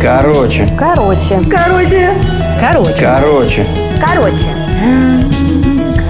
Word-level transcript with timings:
Короче. 0.00 0.68
Короче. 0.78 1.40
Короче. 1.50 2.10
Короче. 2.60 2.94
Короче. 3.00 3.66
Короче. 4.00 4.46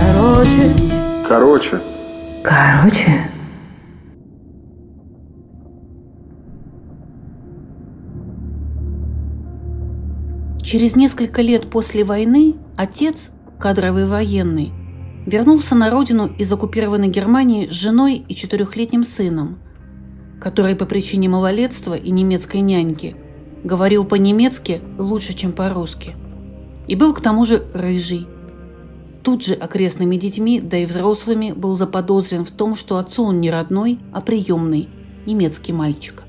Короче. 0.00 0.74
Короче. 1.28 1.80
Короче. 2.42 3.34
Через 10.60 10.96
несколько 10.96 11.40
лет 11.40 11.70
после 11.70 12.02
войны 12.02 12.56
отец, 12.76 13.30
кадровый 13.60 14.08
военный, 14.08 14.72
вернулся 15.24 15.74
на 15.74 15.90
родину 15.90 16.26
из 16.36 16.52
оккупированной 16.52 17.08
Германии 17.08 17.68
с 17.68 17.72
женой 17.72 18.24
и 18.26 18.34
четырехлетним 18.34 19.04
сыном, 19.04 19.60
который 20.40 20.76
по 20.76 20.86
причине 20.86 21.28
малолетства 21.28 21.94
и 21.94 22.10
немецкой 22.10 22.60
няньки 22.60 23.16
говорил 23.64 24.04
по-немецки 24.04 24.82
лучше, 24.98 25.34
чем 25.34 25.52
по-русски. 25.52 26.14
И 26.86 26.96
был 26.96 27.14
к 27.14 27.20
тому 27.20 27.44
же 27.44 27.66
рыжий. 27.72 28.26
Тут 29.22 29.42
же 29.42 29.54
окрестными 29.54 30.16
детьми, 30.16 30.60
да 30.60 30.76
и 30.76 30.84
взрослыми, 30.84 31.52
был 31.52 31.76
заподозрен 31.76 32.44
в 32.44 32.50
том, 32.50 32.74
что 32.74 32.98
отцу 32.98 33.24
он 33.24 33.40
не 33.40 33.50
родной, 33.50 33.98
а 34.12 34.20
приемный, 34.20 34.90
немецкий 35.24 35.72
мальчик. 35.72 36.24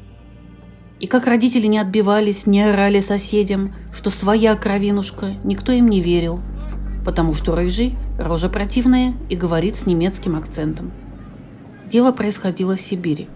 И 1.01 1.07
как 1.07 1.27
родители 1.27 1.67
не 1.67 1.77
отбивались, 1.77 2.45
не 2.45 2.61
орали 2.63 3.01
соседям, 3.01 3.73
что 3.93 4.09
своя 4.09 4.55
кровинушка, 4.55 5.33
никто 5.43 5.73
им 5.73 5.89
не 5.89 5.99
верил, 5.99 6.39
потому 7.03 7.33
что 7.33 7.53
рыжий, 7.53 7.95
рожа 8.17 8.47
противная 8.47 9.13
и 9.29 9.35
говорит 9.35 9.75
с 9.75 9.85
немецким 9.85 10.37
акцентом. 10.37 10.93
Дело 11.91 12.13
происходило 12.13 12.77
в 12.77 12.81
Сибири. 12.81 13.27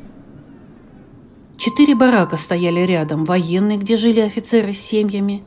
Четыре 1.60 1.94
барака 1.94 2.38
стояли 2.38 2.86
рядом, 2.86 3.26
военные, 3.26 3.78
где 3.78 3.98
жили 3.98 4.22
офицеры 4.22 4.72
с 4.72 4.80
семьями, 4.80 5.44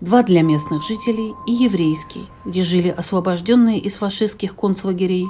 два 0.00 0.24
для 0.24 0.42
местных 0.42 0.82
жителей 0.82 1.34
и 1.46 1.52
еврейский, 1.52 2.26
где 2.44 2.64
жили 2.64 2.88
освобожденные 2.88 3.78
из 3.78 3.94
фашистских 3.94 4.56
концлагерей, 4.56 5.28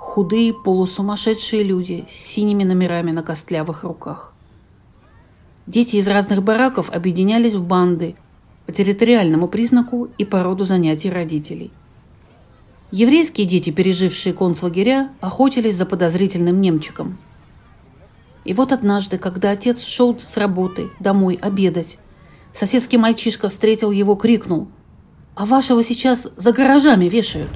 худые 0.00 0.52
полусумасшедшие 0.52 1.62
люди 1.62 2.04
с 2.10 2.16
синими 2.16 2.64
номерами 2.64 3.12
на 3.12 3.22
костлявых 3.22 3.84
руках. 3.84 4.34
Дети 5.68 5.94
из 5.94 6.08
разных 6.08 6.42
бараков 6.42 6.90
объединялись 6.90 7.54
в 7.54 7.64
банды 7.64 8.16
по 8.66 8.72
территориальному 8.72 9.46
признаку 9.46 10.08
и 10.18 10.24
по 10.24 10.42
роду 10.42 10.64
занятий 10.64 11.08
родителей. 11.08 11.70
Еврейские 12.90 13.46
дети, 13.46 13.70
пережившие 13.70 14.32
концлагеря, 14.32 15.12
охотились 15.20 15.76
за 15.76 15.86
подозрительным 15.86 16.60
немчиком– 16.60 17.16
и 18.48 18.54
вот 18.54 18.72
однажды, 18.72 19.18
когда 19.18 19.50
отец 19.50 19.84
шел 19.84 20.18
с 20.18 20.38
работы 20.38 20.88
домой 21.00 21.38
обедать, 21.38 21.98
соседский 22.50 22.96
мальчишка 22.96 23.50
встретил 23.50 23.90
его, 23.90 24.14
крикнул 24.14 24.68
«А 25.34 25.44
вашего 25.44 25.82
сейчас 25.82 26.26
за 26.34 26.52
гаражами 26.54 27.10
вешают!» 27.10 27.50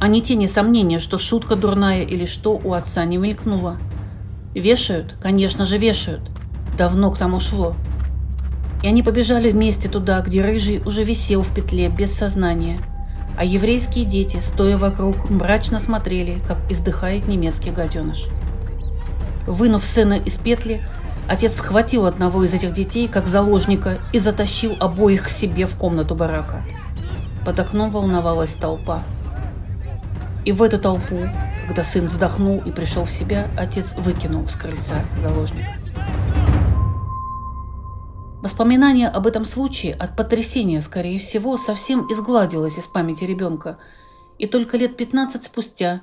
А 0.00 0.08
не 0.08 0.20
тени 0.20 0.46
сомнения, 0.46 0.98
что 0.98 1.16
шутка 1.16 1.54
дурная 1.54 2.02
или 2.02 2.24
что 2.24 2.60
у 2.64 2.72
отца 2.72 3.04
не 3.04 3.18
мелькнуло. 3.18 3.76
Вешают, 4.52 5.14
конечно 5.22 5.64
же, 5.64 5.78
вешают. 5.78 6.28
Давно 6.76 7.12
к 7.12 7.18
тому 7.18 7.38
шло. 7.38 7.76
И 8.82 8.88
они 8.88 9.04
побежали 9.04 9.52
вместе 9.52 9.88
туда, 9.88 10.20
где 10.22 10.42
рыжий 10.42 10.82
уже 10.84 11.04
висел 11.04 11.42
в 11.42 11.54
петле 11.54 11.88
без 11.88 12.12
сознания, 12.12 12.80
а 13.36 13.44
еврейские 13.44 14.06
дети, 14.06 14.38
стоя 14.38 14.76
вокруг, 14.76 15.30
мрачно 15.30 15.78
смотрели, 15.78 16.40
как 16.48 16.58
издыхает 16.68 17.28
немецкий 17.28 17.70
гаденыш. 17.70 18.24
Вынув 19.46 19.84
сына 19.84 20.14
из 20.14 20.36
петли, 20.38 20.82
отец 21.28 21.56
схватил 21.56 22.06
одного 22.06 22.44
из 22.44 22.52
этих 22.52 22.72
детей, 22.72 23.06
как 23.06 23.28
заложника, 23.28 23.98
и 24.12 24.18
затащил 24.18 24.76
обоих 24.80 25.24
к 25.24 25.28
себе 25.28 25.66
в 25.66 25.76
комнату 25.76 26.16
барака. 26.16 26.64
Под 27.44 27.60
окном 27.60 27.90
волновалась 27.90 28.54
толпа. 28.54 29.04
И 30.44 30.50
в 30.50 30.62
эту 30.62 30.80
толпу, 30.80 31.28
когда 31.66 31.84
сын 31.84 32.06
вздохнул 32.06 32.58
и 32.58 32.72
пришел 32.72 33.04
в 33.04 33.10
себя, 33.10 33.48
отец 33.56 33.94
выкинул 33.96 34.48
с 34.48 34.56
крыльца 34.56 34.96
заложника. 35.20 35.70
Воспоминание 38.42 39.08
об 39.08 39.26
этом 39.26 39.44
случае 39.44 39.94
от 39.94 40.16
потрясения, 40.16 40.80
скорее 40.80 41.18
всего, 41.18 41.56
совсем 41.56 42.06
изгладилось 42.10 42.78
из 42.78 42.84
памяти 42.86 43.24
ребенка. 43.24 43.78
И 44.38 44.46
только 44.46 44.76
лет 44.76 44.96
15 44.96 45.44
спустя, 45.44 46.02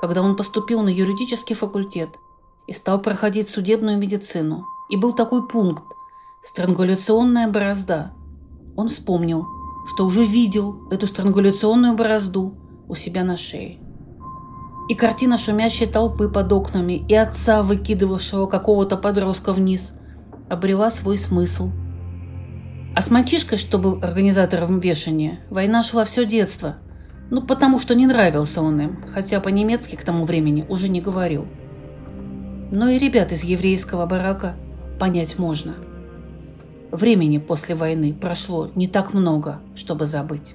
когда 0.00 0.22
он 0.22 0.36
поступил 0.36 0.82
на 0.82 0.90
юридический 0.90 1.56
факультет– 1.56 2.10
и 2.66 2.72
стал 2.72 3.00
проходить 3.00 3.48
судебную 3.48 3.98
медицину. 3.98 4.66
И 4.88 4.96
был 4.96 5.12
такой 5.12 5.46
пункт– 5.46 5.84
странгуляционная 6.42 7.48
борозда. 7.48 8.12
Он 8.76 8.88
вспомнил, 8.88 9.46
что 9.86 10.04
уже 10.04 10.24
видел 10.24 10.88
эту 10.90 11.06
странгуляционную 11.06 11.94
борозду 11.94 12.56
у 12.88 12.94
себя 12.94 13.24
на 13.24 13.36
шее. 13.36 13.78
И 14.88 14.94
картина 14.94 15.38
шумящей 15.38 15.86
толпы 15.86 16.28
под 16.28 16.52
окнами 16.52 17.04
и 17.08 17.14
отца, 17.14 17.62
выкидывавшего 17.62 18.46
какого-то 18.46 18.96
подростка 18.98 19.52
вниз, 19.52 19.94
обрела 20.50 20.90
свой 20.90 21.16
смысл. 21.16 21.70
А 22.94 23.00
с 23.00 23.10
мальчишкой, 23.10 23.56
что 23.56 23.78
был 23.78 23.98
организатором 24.02 24.80
вешания, 24.80 25.40
война 25.50 25.82
шла 25.82 26.04
все 26.04 26.26
детство. 26.26 26.76
Ну, 27.30 27.40
потому 27.40 27.80
что 27.80 27.94
не 27.94 28.06
нравился 28.06 28.60
он 28.60 28.80
им, 28.80 29.04
хотя 29.12 29.40
по-немецки 29.40 29.96
к 29.96 30.04
тому 30.04 30.26
времени 30.26 30.66
уже 30.68 30.88
не 30.88 31.00
говорил 31.00 31.46
но 32.74 32.88
и 32.88 32.98
ребят 32.98 33.30
из 33.30 33.44
еврейского 33.44 34.04
барака 34.04 34.56
понять 34.98 35.38
можно. 35.38 35.76
Времени 36.90 37.38
после 37.38 37.76
войны 37.76 38.12
прошло 38.12 38.68
не 38.74 38.88
так 38.88 39.14
много, 39.14 39.60
чтобы 39.76 40.06
забыть. 40.06 40.54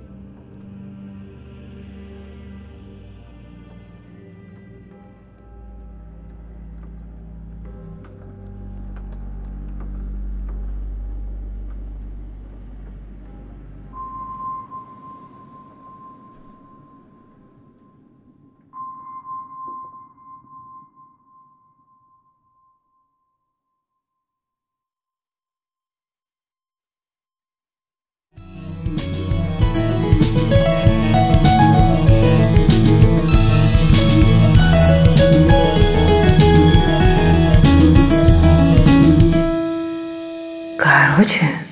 그 41.19 41.25
렇. 41.25 41.68